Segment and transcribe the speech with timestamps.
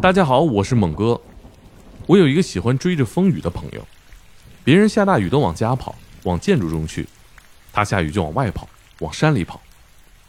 [0.00, 1.20] 大家好，我是猛哥。
[2.06, 3.84] 我有一个喜欢追着风雨的朋友，
[4.62, 5.92] 别人下大雨都往家跑，
[6.22, 7.08] 往建筑中去，
[7.72, 8.68] 他下雨就往外跑，
[9.00, 9.60] 往山里跑，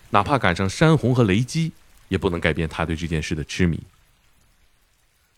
[0.09, 1.71] 哪怕赶上山洪和雷击，
[2.07, 3.79] 也不能改变他对这件事的痴迷。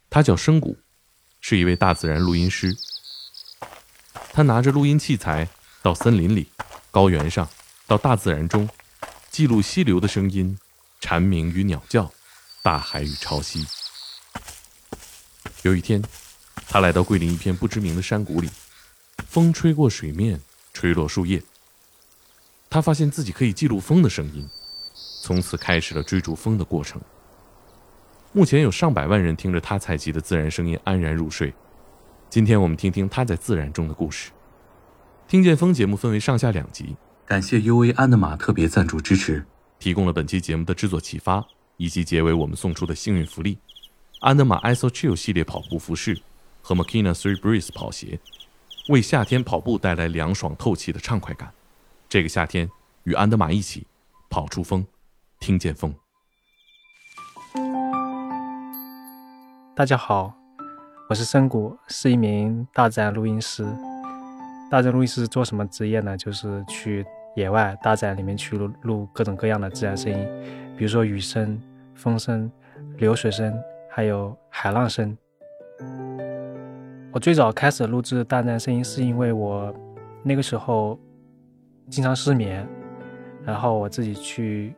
[0.09, 0.77] 他叫深谷，
[1.41, 2.73] 是一位大自然录音师。
[4.31, 5.49] 他拿着录音器材
[5.81, 6.47] 到森林里、
[6.89, 7.49] 高原上，
[7.85, 8.69] 到大自然中，
[9.29, 10.57] 记录溪流的声音、
[11.01, 12.09] 蝉鸣与鸟叫、
[12.63, 13.67] 大海与潮汐。
[15.63, 16.01] 有一天，
[16.67, 18.49] 他来到桂林一片不知名的山谷里，
[19.27, 20.41] 风吹过水面，
[20.73, 21.41] 吹落树叶。
[22.67, 24.47] 他发现自己可以记录风的声音，
[25.21, 26.99] 从此开始了追逐风的过程。
[28.31, 31.53] 目前有上百万人听着他采集的自然声音安然入睡。
[32.29, 34.31] 今天我们听听他在自然中的故事。
[35.27, 39.45] 听见风节目分为上下两集，感谢 UA 安德玛特别赞助支持，
[39.77, 41.45] 提供了本期节目的制作启发，
[41.77, 43.59] 以及结尾我们送出的幸运福利。
[44.21, 46.21] 安德玛 Iso Chill 系列跑步服饰
[46.61, 48.19] 和 Makina Three Breeze 跑鞋，
[48.89, 51.51] 为夏天跑步带来凉爽透气的畅快感。
[52.07, 52.69] 这个夏天，
[53.05, 53.87] 与安德玛一起
[54.29, 54.85] 跑出风，
[55.39, 55.95] 听见风。
[59.75, 60.35] 大家好，
[61.09, 63.65] 我是深谷，是一名大自然录音师。
[64.69, 66.15] 大自然录音师做什么职业呢？
[66.15, 67.03] 就是去
[67.35, 70.19] 野外大自然里面去录录各种各样的自然声音，
[70.77, 71.59] 比如说雨声、
[71.95, 72.51] 风声、
[72.97, 73.51] 流水声。
[73.93, 75.17] 还有海浪声。
[77.11, 79.73] 我最早开始录制大自然声音，是因为我
[80.23, 80.97] 那个时候
[81.89, 82.65] 经常失眠，
[83.43, 84.73] 然后我自己去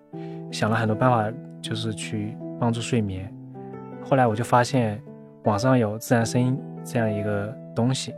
[0.51, 3.31] 想了很多办法，就是去帮助睡眠。
[4.03, 4.99] 后来我就发现
[5.43, 8.15] 网上有自然声音这样一个东西，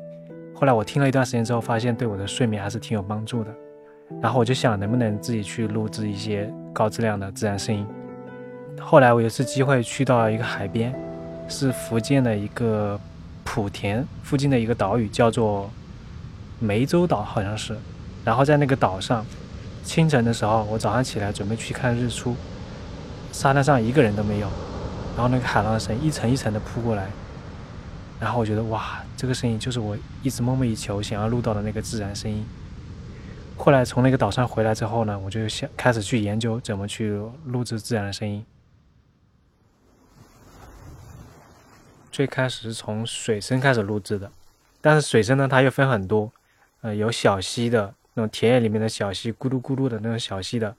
[0.53, 3.53] 后来我听了一段时间之后，发现对我的睡眠还是挺有帮助的。
[4.21, 7.85] 然后我就想，能不能自己去录制一些高质量的自然声音。
[8.79, 10.93] 后来我有一次机会去到一个海边，
[11.49, 12.99] 是福建的一个
[13.43, 15.69] 莆田附近的一个岛屿，叫做
[16.61, 17.75] 湄洲岛，好像是。
[18.23, 19.25] 然后在那个岛上，
[19.83, 22.35] 清晨的时候，我早上起来准备去看日出，
[23.31, 24.47] 沙滩上一个人都没有，
[25.15, 27.07] 然后那个海浪声一层一层的扑过来，
[28.19, 32.45] 然后我觉得哇，这个声音就是我一直梦寐以求想要录到的那个自然声音。
[33.57, 38.45] 后来从那个岛上回来之后呢，我就想开始去研究怎么去录制自然的声音。
[42.15, 44.31] 最开始是从水声开始录制的，
[44.79, 46.31] 但是水声呢，它又分很多，
[46.79, 50.73] 呃，有小溪的那种田野里面的小溪，咕噜咕噜的那种小溪的，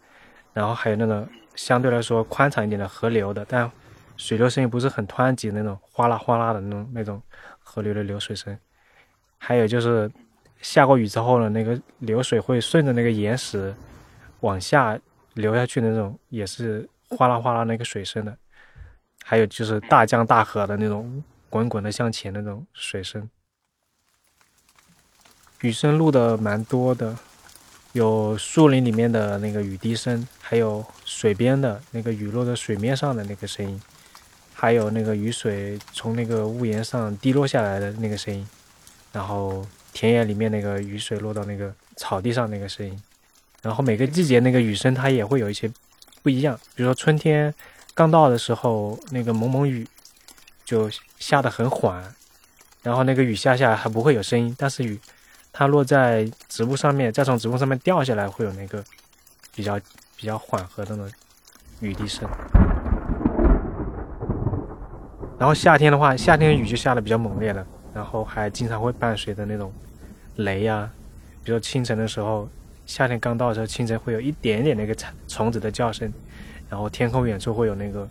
[0.55, 3.71] 然后还有那种相对来说宽敞一点的河流的，但
[4.17, 7.21] 水流声音不是很湍急的那种哗啦哗啦的那种那种
[7.59, 8.59] 河流的流水声，
[9.37, 10.11] 还有就是
[10.63, 13.75] 下过雨之后呢，那个流水会顺着那个岩石
[14.41, 14.99] 往下
[15.35, 18.35] 流下去的那种，也是哗啦哗啦那个水声的。
[19.29, 21.21] 还有就是大江大河的那种
[21.51, 23.29] 滚滚的向前的那种水声，
[25.63, 27.19] 雨声录的蛮多的，
[27.91, 33.83] 有树林里面的那个雨滴声，还有水边的那个雨落在水面上的那个声音，
[34.55, 38.47] 还有那个雨水从那个屋檐上滴落下来的那个声音，
[39.11, 43.03] 然后田野里面那个雨水落到那个草地上那个声音，
[43.61, 45.69] 然后每个季节那个雨声它也会有一些
[46.23, 47.53] 不一样，比如说春天。
[47.97, 49.89] 刚到的时候，那个蒙蒙雨
[50.67, 52.15] 就下得很缓，
[52.83, 55.01] 然后那个雨下下来还不会有声音，但是雨
[55.51, 58.85] 它落在植物上面，再从植物上面掉下来，会有那个
[59.55, 59.81] 比较
[60.15, 61.13] 比较缓和的那种
[61.81, 62.29] 雨滴声。
[65.39, 69.73] 然后夏天的话，夏天的雨就下的比较猛烈了，然后还经常会伴随着那种
[70.35, 70.91] 雷呀，
[71.43, 72.47] 比如清晨的时候，
[72.85, 74.95] 夏天刚到的时候，清晨会有一点点那个
[75.27, 76.13] 虫子的叫声。
[76.69, 78.09] 然后天空远处会有那个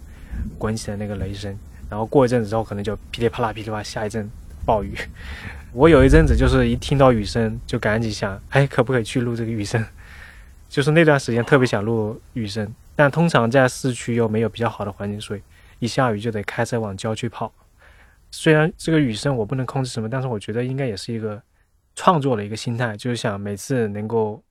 [0.58, 1.58] 滚起的那个雷声，
[1.90, 4.30] 然后过一阵子之后，可能就噼里啪啦噼里啪啦下一阵
[4.66, 4.94] 暴雨。
[5.74, 9.86] 我有一阵子就是一听到雨声就赶紧想，哎，可不可以去录这个雨声？
[10.70, 15.42] 就是那段时间特别想录雨声，但通常在市区又没有比较好的环境，所以
[15.80, 17.54] 一下雨就得开车往郊区跑。
[18.32, 21.42] 虽然这个雨声我不能控制什么，但是我觉得应该也是一个
[21.96, 24.42] 创作的一个心态，就是想每次能够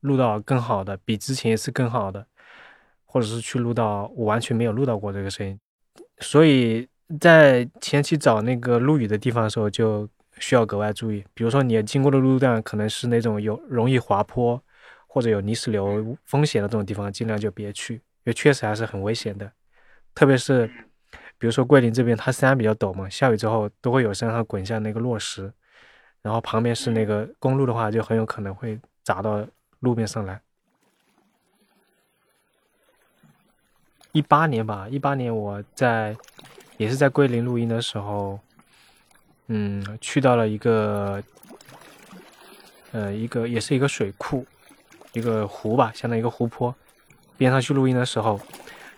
[0.00, 2.26] 录到更好的，比之前一次更好的。
[3.12, 5.60] 或者是去录到我完全没有录到过这个声音，
[6.20, 6.88] 所以
[7.20, 11.22] 在前期找那个录雨的地方的时候，就需要格外注意。
[11.34, 14.58] 比如说你经过的路段可能是那种有容易滑坡
[15.06, 19.52] 或者有泥石流风险的这种地方，尽量就别去，因为确实还是很危险的。
[20.14, 20.66] 特别是
[21.36, 25.52] 比如说桂林这边，它山比较陡嘛，下雨之后都会有山上滚下那个落石，
[26.22, 29.46] 然后旁边是那个公路的话，就很有可能会砸到
[29.80, 30.40] 路面上来。
[34.12, 36.14] 一八年吧，一八年我在
[36.76, 38.38] 也是在桂林录音的时候，
[39.46, 41.22] 嗯，去到了一个，
[42.92, 44.46] 呃，一个也是一个水库，
[45.14, 46.74] 一个湖吧，相当于一个湖泊
[47.38, 48.38] 边上去录音的时候，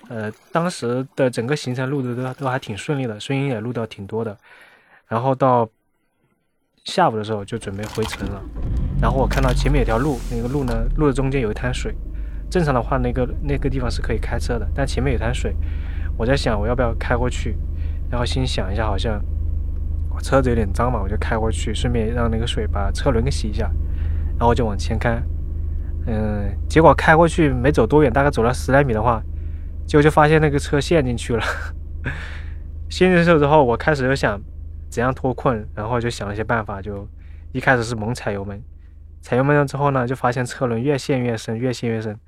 [0.09, 4.37] 呃，当时的整个行程录的都都还挺顺利的，声音也录到挺多的，
[5.07, 5.69] 然后到
[6.85, 8.43] 下午的时候就准备回城了，
[9.01, 11.95] 然后我看到前面有条路，那个路呢，路的中间有一滩水。
[12.51, 15.55] 正常的话，那个那个地方是可以开车的，但前面有滩水，
[16.17, 17.57] 我在想我要不要开过去，
[18.11, 19.21] 然后心想一下，好像
[20.15, 23.71] 我车子有点脏嘛，我就开过去，顺便让那个水把车轮给洗一下，
[24.39, 25.21] 然后我就往前开，
[26.07, 29.23] 嗯，结果开过去没走多远，大概走了十来米的话，
[29.87, 31.43] 结果就发现那个车陷进去了。
[32.91, 34.41] 陷进去之后，我开始就想
[34.89, 37.09] 怎样脱困，然后就想了一些办法，就
[37.51, 38.63] 一开始是猛踩油门，
[39.25, 42.21] 踩油门了之后呢，就发现车轮越陷越深，越陷越深。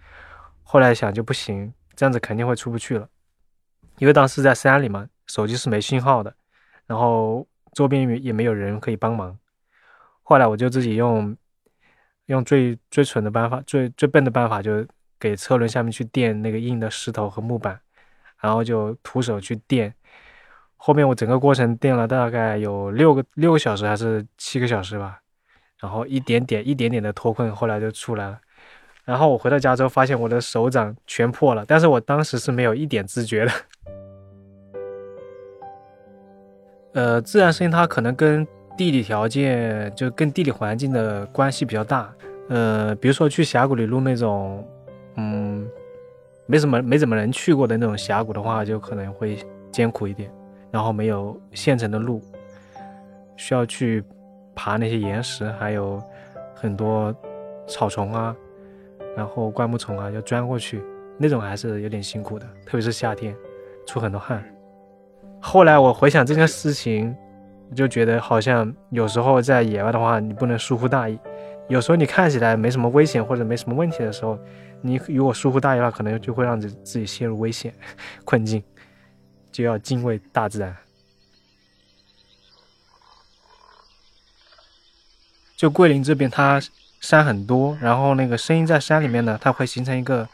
[0.62, 3.06] 后来想就不行，这样子肯定会出不去了，
[3.98, 6.34] 因为当时在山里嘛，手机是没信号的，
[6.86, 9.38] 然后周边也没有人可以帮忙。
[10.22, 11.36] 后来我就自己用
[12.24, 14.86] 用最最蠢的办法，最最笨的办法，就
[15.20, 17.78] 给车轮下面去垫那个硬的石头和木板，
[18.40, 19.94] 然后就徒手去垫。
[20.76, 25.20] 后面我整个过程垫了大概有六个六个小时还是七个小时吧，
[25.80, 28.38] 然后一点点一点点的脱困，后来就出来了。
[29.04, 33.52] 然后我回到家之后，发现我的手掌全破了，但是我当时是没有一点知觉的。
[36.94, 38.46] 呃，自然声音它可能跟
[38.76, 42.12] 地理条件，就跟地理环境的关系比较大。
[42.48, 44.66] 呃，比如说去峡谷里录那种，
[45.16, 45.68] 嗯，
[46.46, 49.38] 没什么没怎么人去过的那种峡谷的话，就可能会
[49.70, 50.30] 艰苦一点，
[50.70, 52.20] 然后没有现成的路，
[53.36, 54.02] 需要去
[54.56, 56.02] 爬那些岩石，还有
[56.52, 57.14] 很多
[57.68, 58.34] 草丛啊。
[59.16, 60.82] 然后灌木丛啊，要钻过去，
[61.16, 63.34] 那种还是有点辛苦的，特别是夏天，
[63.86, 64.44] 出很多汗。
[65.40, 67.16] 后来我回想这件事情，
[67.74, 71.18] 就觉得好像有时候在野外的话，你不能疏忽大意。
[71.68, 74.38] 有时候你看起来没什么危险或者没什么问题的时候，
[74.82, 77.72] 你如果疏忽大意的话，可能就会让自自己陷入危险
[78.26, 78.62] 困境，
[79.50, 80.76] 就要敬畏大自然。
[85.56, 86.62] 就桂林这边，它。
[86.98, 90.26] 山很多，然后那个声音在山里面呢，它会形成一个，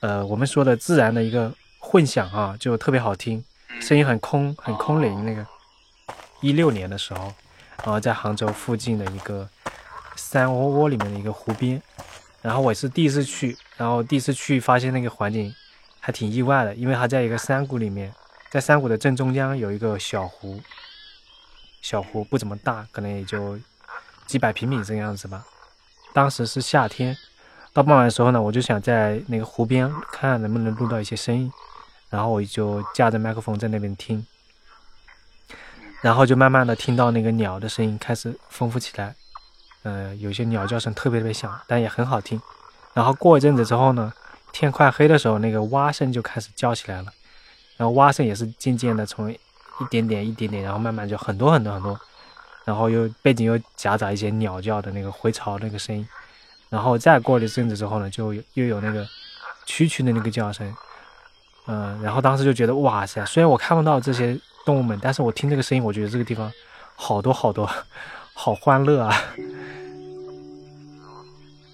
[0.00, 3.42] 呃，我们说的自然的一个混响啊，就特别好听，
[3.80, 5.24] 声音很空，很空灵。
[5.24, 5.46] 那个
[6.40, 7.32] 一六年的时候，
[7.84, 9.48] 然后在杭州附近的一个
[10.16, 11.80] 山窝窝里面的一个湖边，
[12.42, 15.54] 然后我是第一次去，然后第一次去发现那个环境
[16.00, 18.12] 还挺意外的，因为它在一个山谷里面，
[18.50, 20.60] 在山谷的正中央有一个小湖，
[21.80, 23.56] 小湖不怎么大，可能也就
[24.32, 25.44] 几百平米这个样子吧。
[26.14, 27.14] 当时是夏天，
[27.74, 31.52] 到傍晚的时候呢，我就想在那个湖边看看能不能录到一些声音，
[32.08, 34.26] 然后我就架着麦克风在那边听，
[36.00, 39.14] 然后就慢慢的听到那个鸟的声音开始丰富起来，
[39.82, 42.40] 呃，有些鸟叫声特别特别响，但也很好听。
[42.94, 44.10] 然后过一阵子之后呢，
[44.50, 47.12] 天快黑的时候，那个蛙声就开始叫起来了，
[47.76, 49.38] 然后蛙声也是渐渐的从一
[49.90, 52.00] 点点一点点，然后慢慢就很多很多很多。
[52.64, 56.06] 然后又背景又夹杂一些鸟叫的那个回巢那个声音，
[56.70, 59.04] 然后再过了一阵子之后呢，就又有那个
[59.66, 60.72] 蛐蛐的那个叫声，
[61.66, 66.52] 嗯，然后当时就觉得哇塞，虽然我看不到这些动物们，但是我听这个声音，我觉得这个地方
[66.94, 67.68] 好多好多，
[68.32, 69.12] 好欢乐啊。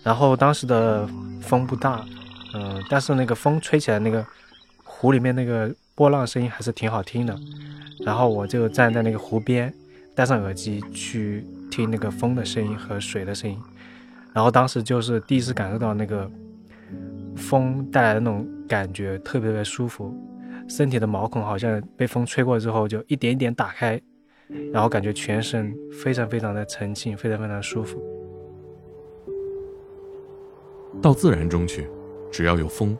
[0.02, 1.07] 然后当时的
[1.42, 2.02] 风不大，
[2.54, 4.25] 嗯，但是那个风吹起来，那个
[4.85, 7.38] 湖里面那个波浪声音还是挺好听的。
[8.00, 9.73] 然后我就站在那个湖边。
[10.18, 13.56] 戴上耳机去听那个风的声音和水的声音，
[14.34, 16.28] 然后当时就是第一次感受到那个
[17.37, 20.12] 风带来的那种感觉，特别特别舒服，
[20.68, 24.00] 身体的毛孔好像被风吹过之后就一点一点打开，
[24.72, 25.72] 然后感觉全身
[26.02, 28.02] 非常非常的沉静，非常非常舒服。
[31.00, 31.87] 到自然中去，
[32.32, 32.98] 只要有风，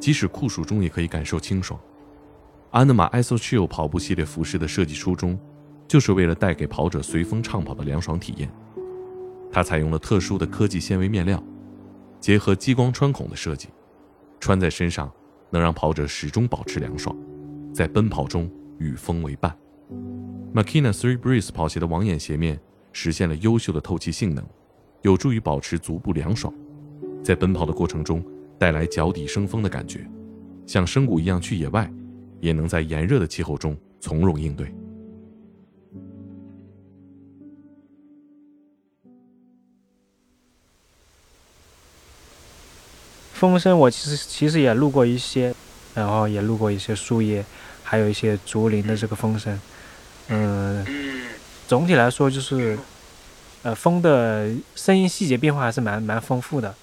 [0.00, 1.78] 即使酷暑中也可以感受清爽。
[2.72, 5.38] 安德玛 Iso Chill 跑步系列服饰的设计初衷。
[5.88, 8.50] 就是为了带给跑者随风畅跑的凉爽体验，
[9.50, 11.42] 它采用了特殊的科技纤维面料，
[12.20, 13.68] 结合激光穿孔的设计，
[14.40, 15.10] 穿在身上
[15.50, 17.16] 能让跑者始终保持凉爽，
[17.72, 19.56] 在奔跑中与风为伴。
[20.52, 22.58] Makina Three Breeze 跑鞋的网眼鞋面
[22.92, 24.44] 实现了优秀的透气性能，
[25.02, 26.52] 有助于保持足部凉爽，
[27.22, 28.24] 在奔跑的过程中
[28.58, 30.08] 带来脚底生风的感觉，
[30.66, 31.88] 像深谷一样去野外，
[32.40, 34.74] 也能在炎热的气候中从容应对。
[43.38, 45.54] 风声我其实其实也录过一些，
[45.94, 47.44] 然后也录过一些树叶，
[47.82, 49.60] 还有一些竹林的这个风声。
[50.28, 50.82] 嗯，
[51.68, 52.78] 总体来说就是，
[53.62, 56.74] 呃，风的声音细节变化还是蛮蛮丰富的。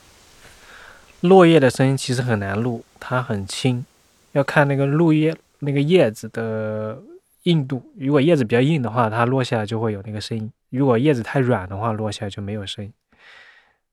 [1.21, 3.83] 落叶的声音其实很难录，它很轻，
[4.33, 7.01] 要看那个落叶那个叶子的
[7.43, 7.91] 硬度。
[7.97, 12.93] 如果叶子比较硬的话，它落下来就会有那个声音；如果叶子太软的话，落下来就没有声音。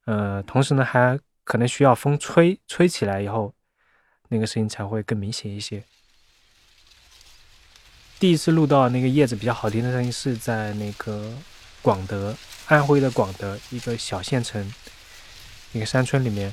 [0.05, 3.55] 呃，同时呢，还可能需要风吹吹起来以后，
[4.29, 5.83] 那个声音才会更明显一些。
[8.19, 11.33] 第一次录到那个叶子比较好听的声音是在那个
[11.81, 14.73] 广德，安徽的广德一个小县城，
[15.73, 16.53] 一个山村里面，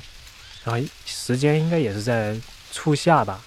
[0.64, 2.40] 然后时间应该也是在
[2.72, 3.44] 初夏吧，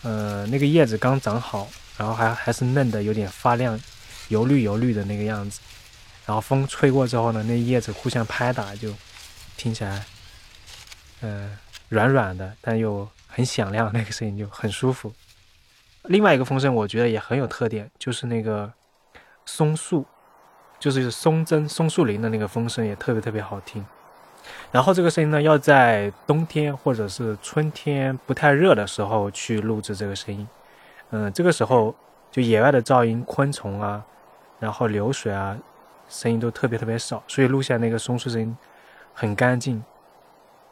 [0.00, 3.78] 呃，那个叶子刚长好，然后还还是嫩的，有点发亮，
[4.28, 5.60] 油绿油绿的那个样子，
[6.24, 8.94] 然后风吹过之后呢，那叶子互相拍打，就
[9.58, 10.06] 听起来，
[11.20, 11.50] 呃，
[11.88, 15.12] 软软的，但又很响亮，那个声音就很舒服。
[16.04, 18.72] 另外一个风声，我觉得也很有特点，就是那个
[19.44, 20.06] 松树，
[20.78, 23.84] 就是松针、松树林的那个风声也特别特别好听。
[24.72, 30.48] 然后这个声音呢，要在冬天或者是春天不太热的时候去录制这个声音。
[31.10, 31.94] 嗯，这个时候
[32.30, 34.02] 就野外的噪音、昆虫啊，
[34.58, 35.58] 然后流水啊，
[36.08, 38.56] 声音都特别特别少，所以录下那个松树声音
[39.12, 39.84] 很干净。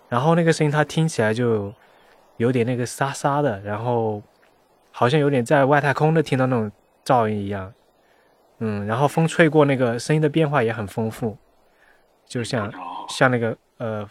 [0.09, 1.73] 然后那个声音它听起来就
[2.37, 4.23] 有点那个沙沙的，然后。
[4.91, 6.73] 好像有点在外太空的听到那种
[7.05, 7.73] 噪音一样，
[8.59, 11.37] 嗯，然后风吹过那个声音的变化也很丰富，
[12.27, 12.73] 就像
[13.09, 14.05] 像那个呃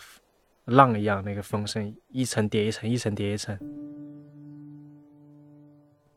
[0.64, 3.60] 浪一样，那个风声一层叠一层，一层叠一层。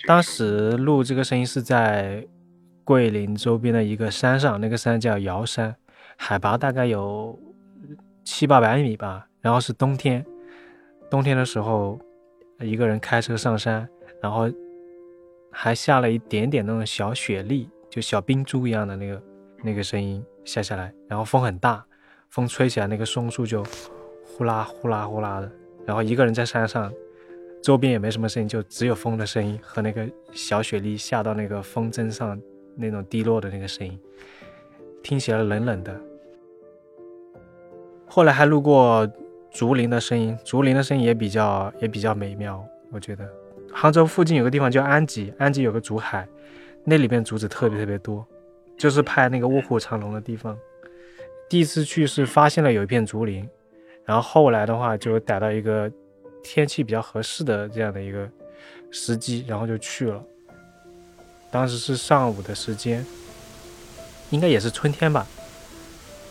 [0.07, 2.25] 当时录这个声音是在
[2.85, 5.75] 桂林周边的一个山上，那个山叫瑶山，
[6.17, 7.37] 海拔大概有
[8.23, 10.25] 七八百米吧，然后是冬天，
[11.11, 11.99] 冬天的时候
[12.59, 13.89] 一个人开车上山。
[14.23, 14.47] 然后
[15.51, 19.23] 还下了一点点那种小雪粒，就小冰珠一样的那个
[19.65, 21.83] 那个声音下下来，然后风很大，
[22.29, 23.65] 风吹起来那个松树就
[24.23, 25.51] 呼啦呼啦呼啦的。
[25.87, 26.93] 然后一个人在山上，
[27.63, 32.39] 周边也没什么声音，就只有风的声音和那个小雪粒下到那个风筝上
[32.77, 33.99] 那种滴落的那个声音，
[35.03, 35.99] 听起来冷冷的。
[38.07, 39.11] 后来还路过
[39.53, 43.29] 竹林的声音，竹林的声音也比较也比较美妙，我觉得。
[43.73, 46.27] 杭州附近有个地方叫安吉，安吉有个竹海，
[46.85, 48.27] 那里边竹子特别特别多，
[48.79, 50.57] 就是拍那个卧虎藏龙的地方。
[51.49, 53.49] 第一次去是发现了有一片竹林，
[54.05, 55.91] 然后后来的话就逮到一个
[56.43, 58.29] 天气比较合适的这样的一个
[58.91, 60.23] 时机，然后就去了。
[61.51, 63.05] 当时是上午的时间，
[64.31, 65.27] 应该也是春天吧，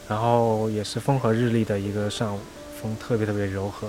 [0.08, 2.40] 然后也是风和日丽的一个上午，
[2.82, 3.88] 风特别特别柔和。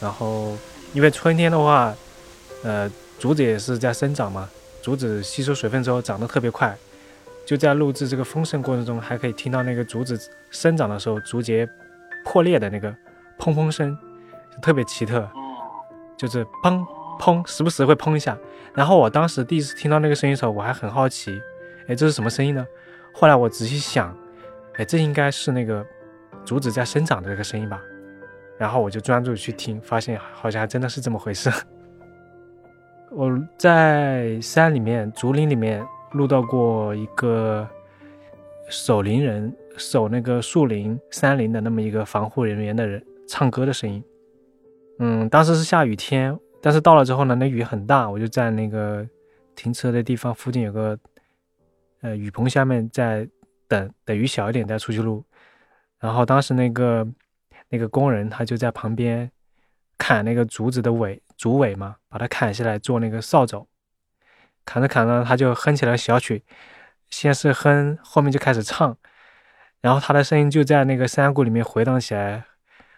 [0.00, 0.56] 然后
[0.92, 1.94] 因为春天的话。
[2.64, 4.48] 呃，竹子也是在生长嘛，
[4.82, 6.76] 竹子吸收水分之后长得特别快，
[7.44, 10.18] 就在录制这个风声过程中，还可以听到那个竹子
[10.50, 11.68] 生长的时候竹节
[12.24, 12.90] 破裂的那个
[13.38, 13.96] 砰砰声，
[14.60, 15.28] 特别奇特，
[16.16, 16.84] 就是砰
[17.20, 18.36] 砰，时不时会砰一下。
[18.74, 21.40] 然后我当时第一次听到那个声音的时候，我还很好奇，
[21.86, 22.66] 哎，这是什么声音呢？
[23.12, 24.16] 后来我仔细想，
[24.76, 25.86] 哎，这应该是那个
[26.46, 27.82] 竹子在生长的这个声音吧。
[28.56, 31.50] 然后我就专注去听，发现好像还真的是这么回事。
[33.10, 37.68] 我在山里面、竹林里面录到过一个
[38.70, 44.02] 守林人守那个树林、山林的那么一个防护人员的人唱歌的声音。
[44.98, 49.06] 嗯，当时是下雨天，但是到了之后呢，那雨很大，我就在那个
[49.54, 50.98] 停车的地方附近有个
[52.00, 53.28] 呃雨棚下面在
[53.68, 55.22] 等等雨小一点再出去录。
[56.06, 57.04] 然后当时那个
[57.70, 59.28] 那个工人他就在旁边
[59.98, 61.20] 砍那个竹子的尾。
[61.36, 63.66] 竹尾嘛，把它砍下来做那个扫帚，
[64.64, 66.42] 砍着砍着，他就哼起了小曲，
[67.10, 68.96] 先是哼，后面就开始唱，
[69.82, 72.44] 然后他的声音就在那个山谷里面回荡起来，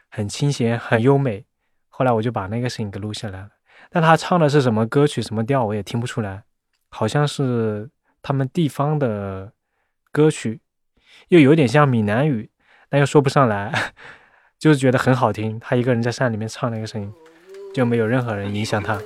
[0.08, 1.46] 很清闲，很优美。
[1.88, 3.50] 后来我就把那个声音给录下来了，
[3.90, 6.44] 但他唱的是什么歌曲，什么调，我也听不出来，
[6.90, 7.90] 好像是
[8.22, 9.52] 他们地方的
[10.12, 10.60] 歌曲，
[11.30, 12.48] 又有点像闽南语，
[12.88, 13.92] 但又说不上来，
[14.58, 15.58] 就是觉得很好听。
[15.60, 17.12] 他一个人在山里面唱那个声音。
[17.72, 19.00] 就没有任何人影响他。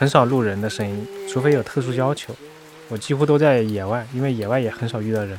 [0.00, 2.34] 很少录人的声音，除非有特殊要求。
[2.88, 5.38] 我几乎都在野外，因为野外也很少遇到人。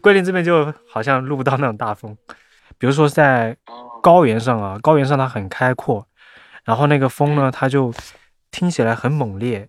[0.00, 2.16] 桂林这边就好像录不到那种大风，
[2.78, 3.56] 比如说在
[4.00, 6.06] 高原上啊，高原上它很开阔，
[6.62, 7.92] 然后那个风呢，它就
[8.52, 9.68] 听起来很猛烈。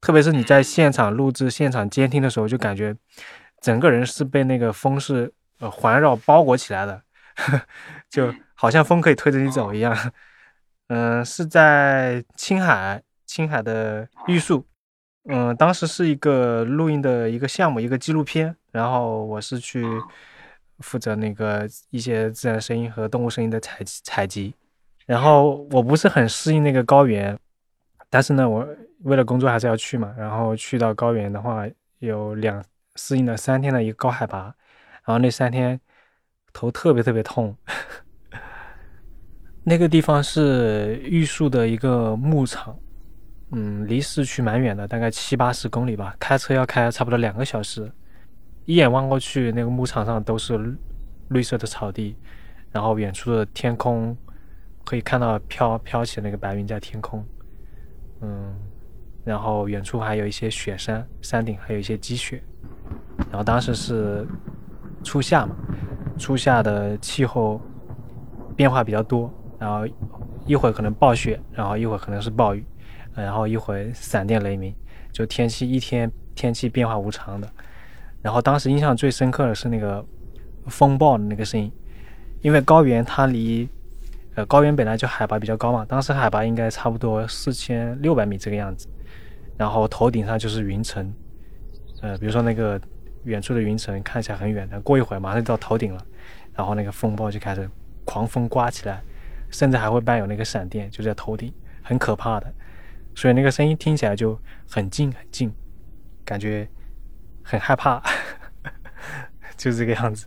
[0.00, 2.96] 特别是你在现场录制、现场监听的时候，就感觉
[3.60, 7.02] 整个人是被那个风是呃环绕包裹起来的。
[8.10, 9.96] 就好像风可以推着你走一样。
[10.88, 14.66] 嗯，是在青海，青海的玉树。
[15.24, 18.56] 嗯，当时是一个录音的一个项目，一个纪录片。
[18.72, 19.84] 然后我是去
[20.78, 24.54] 负责那个一些自然声音和动物声音的采采集。
[25.06, 27.38] 然后我不是很适应那个高原，
[28.08, 28.66] 但是呢，我
[29.02, 30.14] 为了工作还是要去嘛。
[30.16, 31.64] 然后去到高原的话，
[31.98, 32.64] 有两
[32.96, 34.54] 适应了三天的一个高海拔。
[35.04, 35.80] 然后那三天
[36.52, 37.56] 头特别特别痛。
[39.62, 42.76] 那个地方是玉树的一个牧场。
[43.52, 47.90] 嗯，离市区蛮远的，大概七八十公里吧，开车要开差不多两个小时。
[48.64, 50.76] 一眼望过去，那个牧场上都是
[51.30, 52.16] 绿色的草地，
[52.70, 54.16] 然后远处的天空
[54.84, 57.26] 可以看到飘飘起那个白云在天空。
[58.20, 58.54] 嗯，
[59.24, 62.40] 然后远处还有一些雪山，山顶还有一些积雪。
[63.30, 64.24] 然后当时是
[65.02, 65.56] 初夏嘛，
[66.20, 67.60] 初夏的气候
[68.54, 69.84] 变化比较多，然后
[70.46, 72.64] 一会儿可能暴雪，然后一会儿可能是暴雨。
[73.12, 74.72] 然后一会闪电雷鸣，
[75.10, 77.48] 就天气一天天气变化无常的。
[78.22, 80.02] 然后当时印象最深刻的是那个
[80.68, 81.70] 风暴的那个声音，
[82.40, 83.68] 因为高原它离
[84.36, 88.86] 呃高原本来就海拔比较高嘛，当时海拔应该差不多四千六百米这个样子。
[89.56, 91.12] 然后头顶上就是云层，
[92.02, 92.80] 呃，比如说那个
[93.24, 96.06] 远处的云层看起来很远，但过一会儿马上就到头顶了，
[96.60, 97.66] 然后那个风暴就开始
[98.04, 99.02] 狂风刮起来，
[99.50, 101.50] 甚至还会伴有那个闪电，就在头顶，
[101.82, 102.52] 很可怕的。
[103.14, 105.50] 所以那个声音听起来就很近很近，
[106.22, 106.68] 感觉
[107.42, 108.02] 很害怕，
[109.56, 110.26] 就这个样子。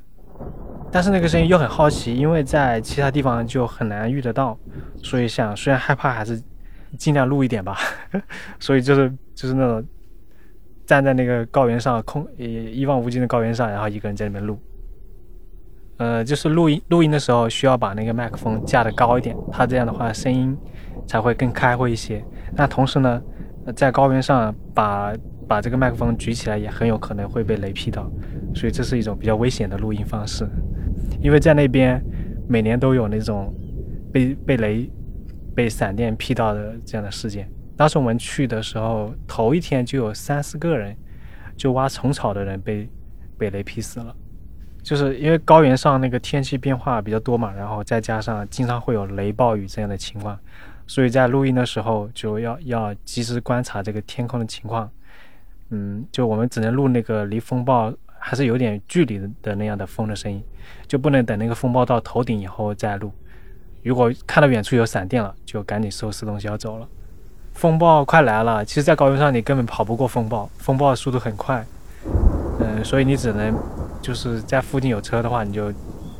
[0.91, 4.57] 但是那个声音又很好奇，因为在其他地方就很难遇得到，
[5.03, 6.41] 所以想虽然害怕，还是
[6.97, 7.77] 尽量录一点吧。
[8.59, 9.87] 所以就是就是那种
[10.87, 14.59] 站在那个高原上，空一望无际的高原上，然后一个人在那边录。
[16.03, 20.53] 呃，就是录音录音的时候需要把那个麦克风架得高一点，它这样的话声音
[21.07, 22.21] 才会更开阔一些。
[22.53, 23.21] 那同时呢，
[23.73, 25.13] 在高原上把
[25.47, 28.11] 把这个麦克风举起来也很有可能会被雷劈到，
[28.53, 30.45] 所以这是一种比较危险的录音方式。
[31.21, 32.03] 因为在那边
[32.49, 33.53] 每年都有那种
[34.11, 34.91] 被被雷、
[35.55, 37.49] 被闪电劈到的这样的事件。
[37.77, 40.93] 当时我们去的时候，头一天就有三四个人，
[41.55, 42.89] 就挖虫草的人被
[43.37, 44.13] 被雷劈死了。
[44.83, 50.37] 就是因为高原上那个天气变化比较多嘛，然后再加上经常会有雷暴雨这样的情况。
[50.85, 54.89] 所以在录音的时候就要要及时观察这个天空的情况，
[55.69, 60.43] 嗯，就我们只能录那个离风暴还是有点距离的那样的风的声音，
[60.85, 63.11] 就不能等那个风暴到头顶以后再录。
[63.81, 66.87] 如果看到远处有闪电了，就赶紧收拾东西要走了。
[67.53, 71.65] 风暴快来了，其实，在高原上你根本跑不过风暴，风暴速度很快，
[72.59, 73.53] 嗯，所以你只能
[74.03, 75.73] 就是在附近有车的话，你就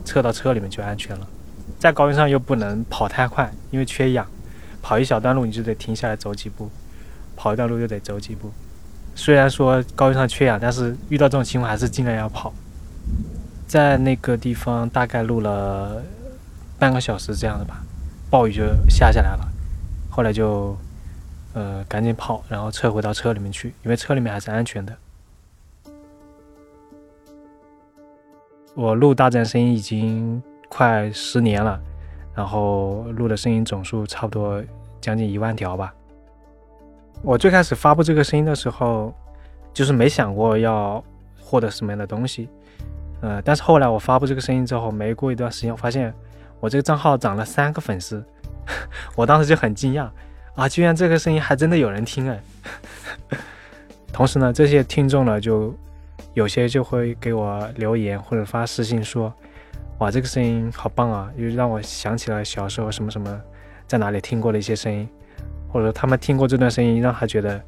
[0.04, 1.28] 撤到车里面就安全了。
[1.78, 4.26] 在高原上又不能跑太快，因为缺氧。
[4.82, 6.70] 跑一小段路你就得停下来走几步，
[7.38, 8.52] 跑一段路又得走几步。
[9.16, 12.54] 虽然说高原上缺氧，但是遇到这种情况还是尽量要跑。
[13.66, 16.04] 在那个地方大概录了
[16.78, 17.82] 半个小时这样的吧，
[18.30, 19.48] 暴雨就下下来了。
[20.10, 20.78] 后来就
[21.54, 24.94] 呃赶紧跑，然后撤回到车里面去，因为车里面还是安全的。
[28.76, 31.80] 我录大自然声音已经快十年了。
[32.36, 34.60] 然后录的声音总数差不多
[35.00, 35.94] 将近一万条吧。
[37.22, 39.14] 我最开始发布这个声音的时候，
[39.72, 41.04] 就是没想过要
[41.40, 42.50] 获得什么样的东西，
[43.22, 46.12] 呃，但是后来我发布这个声音之后，没过一段时间，我发现
[46.60, 48.26] 我这个账号涨了三个粉丝，
[49.16, 50.10] 我当时就很惊讶
[50.56, 52.42] 啊，居然这个声音还真的有人听哎。
[54.12, 55.72] 同时呢，这些听众呢，就
[56.34, 59.34] 有些就会给我留言或者发私信说。
[60.00, 61.32] 哇，这个声音好棒啊！
[61.38, 63.42] 又让我想起了小时候什么什么，
[63.88, 65.08] 在哪里听过的一些声音，
[65.70, 67.64] 或者他们听过这段声音，让他觉得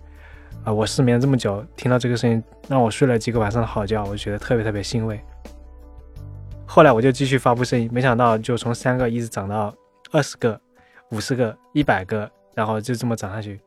[0.64, 5.22] 啊，我失眠这么久，听到这个声音，让我睡了几个晚上的好觉，我觉得特别特别欣慰。
[6.66, 9.74] 后来我就继续发布声音，没想到就从三个一直涨到
[10.12, 10.60] 二十个、
[11.12, 13.62] 五十个、一百个，然后就这么涨下去。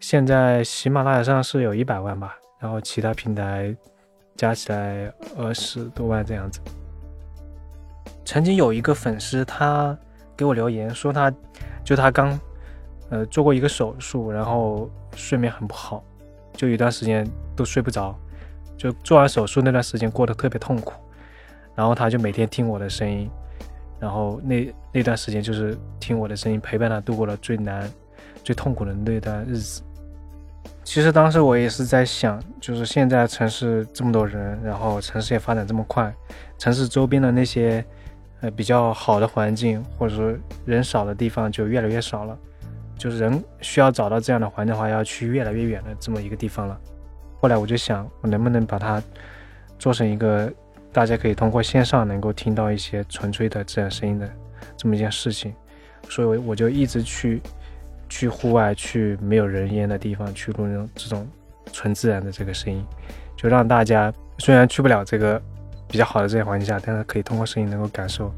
[0.00, 3.76] 现在喜马拉雅上是有一百万吧，然后其他平台
[4.36, 6.60] 加起来二十多万这样子。
[8.24, 9.96] 曾经有一个粉丝，他
[10.36, 11.32] 给我留言说，他
[11.84, 12.38] 就他刚
[13.10, 16.02] 呃做过一个手术，然后睡眠很不好，
[16.54, 18.14] 就有段时间都睡不着，
[18.76, 20.94] 就做完手术那段时间过得特别痛苦，
[21.74, 23.28] 然后他就每天听我的声音，
[24.00, 27.90] 然后那那段时间就是听我的声音陪伴他度过了最难、
[28.42, 29.82] 最痛苦的那段日子。
[30.84, 36.12] 其实当时我也是在想，就是现在城市这么多人，然后城市也发展这么快，
[36.58, 37.82] 城市周边的那些
[38.40, 40.34] 呃比较好的环境，或者说
[40.66, 42.36] 人少的地方就越来越少了，
[42.98, 46.78] 就是人需要找到这样的环境的话，要去越来越远的这么一个地方了。
[47.40, 49.02] 后来我就想，我能不能把它
[49.78, 50.52] 做成一个
[50.92, 54.28] 大家可以通过线上能够听到一些纯粹的自然声音的
[54.76, 55.54] 这么一件事情，
[56.08, 57.40] 所以我就一直去。
[58.12, 61.26] 去户外，去没有人烟的地方，去录那种这种
[61.72, 62.86] 纯自然的这个声音，
[63.34, 65.40] 就让大家虽然去不了这个
[65.88, 68.30] 比较好的自然环境下，但是可以通过声音能够感受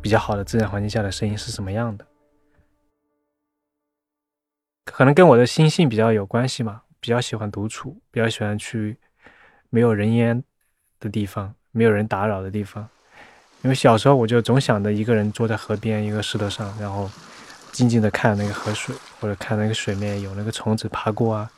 [0.00, 2.06] 比较好的自然环境下的声音是什么样的。
[4.84, 8.96] 可能跟我的心性比较有关系嘛，比较喜欢独处，比较喜欢去
[9.70, 10.40] 没有人烟
[11.00, 12.88] 的地方，没有人打扰的地方。
[13.62, 17.10] 因为小时候我就总想着一个人坐在河边一个石头上，然后。
[17.74, 21.50] 静静的看那个河水，或者看那个水面有那个虫子爬过啊，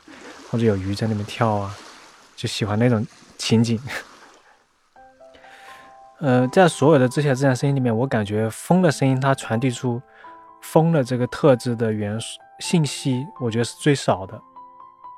[0.49, 1.73] 或者有鱼在那边跳啊，
[2.35, 3.05] 就喜欢那种
[3.37, 3.79] 情景。
[6.19, 10.01] 呃，在所有的这些自然声音里面，我感觉风的声音它传递出
[10.63, 14.41] 风的这个特质的元素信息，我觉得是最少的。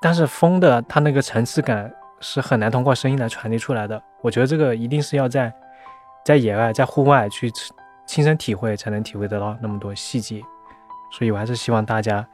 [0.02, 4.04] 但是风的它那个层次感是很难通过声音来传递出来的。
[4.22, 5.54] 我觉得这个一定是要在
[6.26, 7.50] 在野外、在户外去
[8.06, 10.44] 亲身体会，才能体会得到那么多细节。
[11.12, 12.26] 所以，我还是希望大家，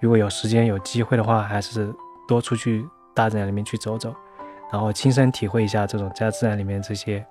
[0.00, 1.94] 如果有时间、有机会的话，还是
[2.26, 4.14] 多出去大自然里面去走走，
[4.72, 7.24] 然后亲身体会一下这种在自然里面这些，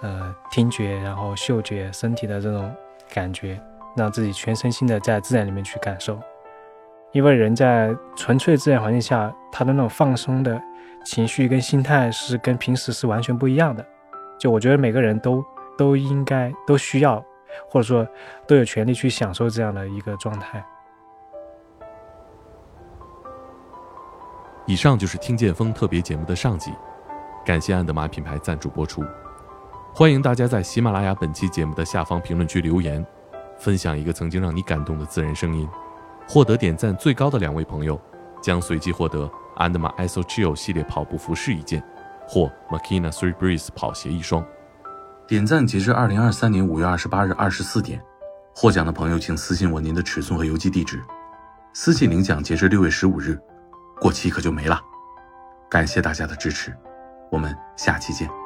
[0.00, 2.74] 呃，听觉、然后嗅觉、身体的这种
[3.12, 3.60] 感觉，
[3.96, 6.18] 让自己全身心的在自然里面去感受。
[7.12, 10.58] 因为人在纯粹自然环境下，他的那种放松的
[11.04, 13.84] 情绪跟心态是跟平时是完全不一样的。
[14.38, 15.44] 就我觉得每个人都
[15.76, 17.22] 都应该都需要。
[17.68, 18.06] 或者说，
[18.46, 20.64] 都有权利去享受这样的一个状态。
[24.66, 26.72] 以上就是听见风特别节目的上集，
[27.44, 29.04] 感谢安德玛品牌赞助播出。
[29.92, 33.04] 欢迎大家在喜马拉雅本期节目的下方评论区留言，
[33.58, 35.68] 分享一个曾经让你感动的自然声音。
[36.28, 38.00] 获得点赞最高的两位朋友，
[38.40, 41.82] 将随机获得安德玛 ISO c h i l 系列跑步服饰一件，
[42.26, 44.42] 或 Makina Three Breeze 跑鞋一双。
[45.26, 48.02] 点赞截至二零二三年五月二十八日二十四点，
[48.54, 51.00] 获奖的朋友请私信我您的尺寸和邮寄地址。
[51.72, 53.38] 私信领奖截至六月十五日，
[54.00, 54.80] 过期可就没了。
[55.70, 56.76] 感谢大家的支持，
[57.30, 58.41] 我们下期见。